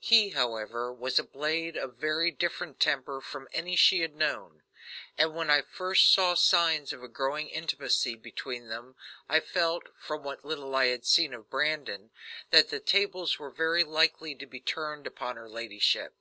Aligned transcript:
He, 0.00 0.32
however, 0.32 0.92
was 0.92 1.18
a 1.18 1.24
blade 1.24 1.78
of 1.78 1.94
very 1.96 2.30
different 2.30 2.78
temper 2.78 3.22
from 3.22 3.48
any 3.54 3.74
she 3.74 4.02
had 4.02 4.14
known; 4.14 4.60
and 5.16 5.34
when 5.34 5.48
I 5.48 5.62
first 5.62 6.12
saw 6.12 6.34
signs 6.34 6.92
of 6.92 7.02
a 7.02 7.08
growing 7.08 7.48
intimacy 7.48 8.14
between 8.14 8.68
them 8.68 8.96
I 9.30 9.40
felt, 9.40 9.84
from 9.98 10.24
what 10.24 10.44
little 10.44 10.76
I 10.76 10.88
had 10.88 11.06
seen 11.06 11.32
of 11.32 11.48
Brandon, 11.48 12.10
that 12.50 12.68
the 12.68 12.80
tables 12.80 13.38
were 13.38 13.48
very 13.48 13.82
likely 13.82 14.34
to 14.34 14.44
be 14.46 14.60
turned 14.60 15.06
upon 15.06 15.36
her 15.38 15.48
ladyship. 15.48 16.16